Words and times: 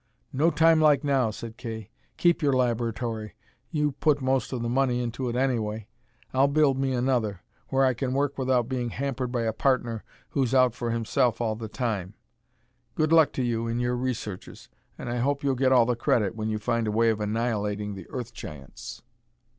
"No 0.33 0.49
time 0.49 0.81
like 0.81 1.03
now," 1.03 1.29
said 1.29 1.57
Kay. 1.57 1.91
"Keep 2.17 2.41
your 2.41 2.53
laboratory. 2.53 3.35
You 3.69 3.91
put 3.91 4.19
most 4.19 4.51
of 4.51 4.63
the 4.63 4.67
money 4.67 4.99
into 4.99 5.29
it, 5.29 5.35
anyway. 5.35 5.89
I'll 6.33 6.47
build 6.47 6.79
me 6.79 6.91
another 6.91 7.43
where 7.67 7.85
I 7.85 7.93
can 7.93 8.11
work 8.15 8.35
without 8.39 8.67
being 8.67 8.89
hampered 8.89 9.31
by 9.31 9.43
a 9.43 9.53
partner 9.53 10.03
who's 10.29 10.55
out 10.55 10.73
for 10.73 10.89
himself 10.89 11.39
all 11.39 11.55
the 11.55 11.69
time. 11.69 12.15
Good 12.95 13.11
luck 13.13 13.31
to 13.33 13.43
you 13.43 13.67
in 13.67 13.77
your 13.79 13.95
researches, 13.95 14.69
and 14.97 15.07
I 15.07 15.17
hope 15.17 15.43
you'll 15.43 15.53
get 15.53 15.71
all 15.71 15.85
the 15.85 15.95
credit 15.95 16.35
when 16.35 16.49
you 16.49 16.57
find 16.57 16.87
a 16.87 16.91
way 16.91 17.11
of 17.11 17.21
annihilating 17.21 17.93
the 17.93 18.09
Earth 18.09 18.33
Giants." 18.33 19.03